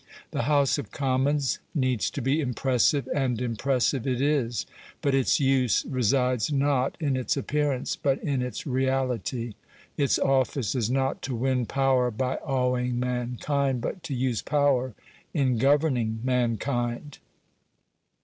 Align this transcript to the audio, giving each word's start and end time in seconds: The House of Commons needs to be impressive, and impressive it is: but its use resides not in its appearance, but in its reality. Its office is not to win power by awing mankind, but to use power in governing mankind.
The 0.31 0.49
House 0.49 0.79
of 0.79 0.89
Commons 0.89 1.59
needs 1.75 2.09
to 2.09 2.23
be 2.23 2.41
impressive, 2.41 3.07
and 3.13 3.39
impressive 3.39 4.07
it 4.07 4.19
is: 4.19 4.65
but 4.99 5.13
its 5.13 5.39
use 5.39 5.85
resides 5.87 6.51
not 6.51 6.97
in 6.99 7.15
its 7.15 7.37
appearance, 7.37 7.95
but 7.97 8.17
in 8.23 8.41
its 8.41 8.65
reality. 8.65 9.53
Its 9.97 10.17
office 10.17 10.73
is 10.73 10.89
not 10.89 11.21
to 11.21 11.35
win 11.35 11.67
power 11.67 12.09
by 12.09 12.37
awing 12.43 12.99
mankind, 12.99 13.81
but 13.81 14.01
to 14.01 14.15
use 14.15 14.41
power 14.41 14.95
in 15.35 15.59
governing 15.59 16.19
mankind. 16.23 17.19